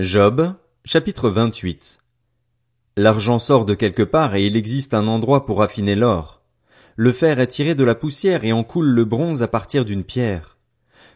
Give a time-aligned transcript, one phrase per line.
[0.00, 0.54] Job,
[0.84, 1.98] chapitre 28
[2.96, 6.40] L'argent sort de quelque part et il existe un endroit pour affiner l'or.
[6.94, 10.04] Le fer est tiré de la poussière et en coule le bronze à partir d'une
[10.04, 10.56] pierre.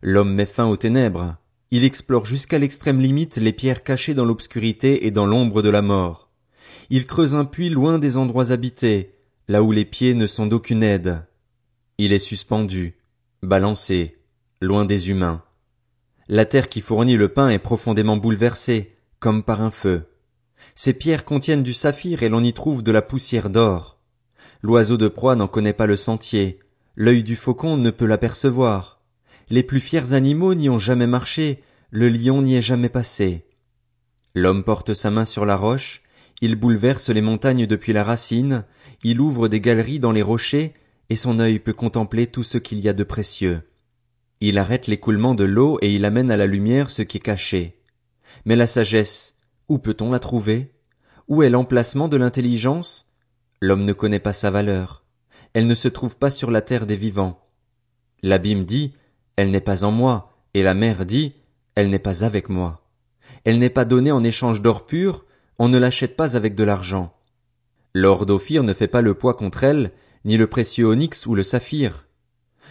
[0.00, 1.34] L'homme met fin aux ténèbres.
[1.72, 5.82] Il explore jusqu'à l'extrême limite les pierres cachées dans l'obscurité et dans l'ombre de la
[5.82, 6.30] mort.
[6.88, 9.16] Il creuse un puits loin des endroits habités,
[9.48, 11.24] là où les pieds ne sont d'aucune aide.
[11.98, 12.96] Il est suspendu,
[13.42, 14.18] balancé,
[14.60, 15.42] loin des humains.
[16.30, 20.04] La terre qui fournit le pain est profondément bouleversée, comme par un feu.
[20.74, 23.98] Ces pierres contiennent du saphir et l'on y trouve de la poussière d'or.
[24.60, 26.58] L'oiseau de proie n'en connaît pas le sentier,
[26.96, 29.00] l'œil du faucon ne peut l'apercevoir.
[29.48, 33.46] Les plus fiers animaux n'y ont jamais marché, le lion n'y est jamais passé.
[34.34, 36.02] L'homme porte sa main sur la roche,
[36.42, 38.64] il bouleverse les montagnes depuis la racine,
[39.02, 40.74] il ouvre des galeries dans les rochers,
[41.08, 43.62] et son œil peut contempler tout ce qu'il y a de précieux.
[44.40, 47.80] Il arrête l'écoulement de l'eau et il amène à la lumière ce qui est caché.
[48.44, 49.36] Mais la sagesse,
[49.68, 50.72] où peut-on la trouver?
[51.26, 53.06] Où est l'emplacement de l'intelligence?
[53.60, 55.04] L'homme ne connaît pas sa valeur.
[55.52, 57.44] Elle ne se trouve pas sur la terre des vivants.
[58.22, 58.94] L'abîme dit,
[59.36, 61.34] elle n'est pas en moi, et la mer dit,
[61.74, 62.88] elle n'est pas avec moi.
[63.44, 65.26] Elle n'est pas donnée en échange d'or pur,
[65.58, 67.14] on ne l'achète pas avec de l'argent.
[67.94, 69.92] L'or d'Ophir ne fait pas le poids contre elle,
[70.24, 72.07] ni le précieux onyx ou le saphir.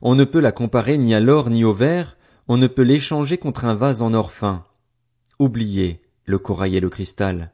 [0.00, 3.38] On ne peut la comparer ni à l'or ni au verre, on ne peut l'échanger
[3.38, 4.64] contre un vase en or fin.
[5.38, 7.52] Oubliez le corail et le cristal.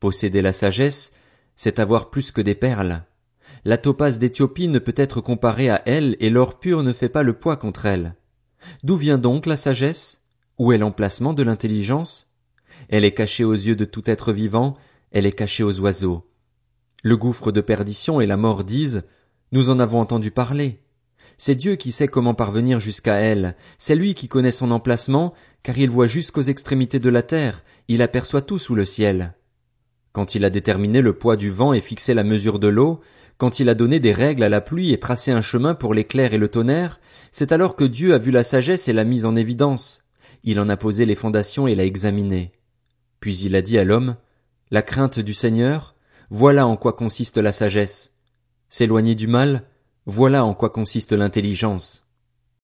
[0.00, 1.12] Posséder la sagesse,
[1.56, 3.04] c'est avoir plus que des perles.
[3.64, 7.22] La topaze d'Éthiopie ne peut être comparée à elle et l'or pur ne fait pas
[7.22, 8.16] le poids contre elle.
[8.82, 10.20] D'où vient donc la sagesse?
[10.58, 12.28] Où est l'emplacement de l'intelligence?
[12.88, 14.76] Elle est cachée aux yeux de tout être vivant,
[15.10, 16.28] elle est cachée aux oiseaux.
[17.02, 19.02] Le gouffre de perdition et la mort disent,
[19.50, 20.80] nous en avons entendu parler.
[21.38, 25.78] C'est Dieu qui sait comment parvenir jusqu'à elle, c'est lui qui connaît son emplacement, car
[25.78, 29.34] il voit jusqu'aux extrémités de la terre, il aperçoit tout sous le ciel.
[30.12, 33.00] Quand il a déterminé le poids du vent et fixé la mesure de l'eau,
[33.38, 36.34] quand il a donné des règles à la pluie et tracé un chemin pour l'éclair
[36.34, 37.00] et le tonnerre,
[37.32, 40.04] c'est alors que Dieu a vu la sagesse et l'a mise en évidence.
[40.44, 42.52] Il en a posé les fondations et l'a examinée.
[43.20, 44.16] Puis il a dit à l'homme,
[44.70, 45.96] La crainte du Seigneur,
[46.30, 48.14] voilà en quoi consiste la sagesse.
[48.68, 49.64] S'éloigner du mal,
[50.06, 52.04] voilà en quoi consiste l'intelligence.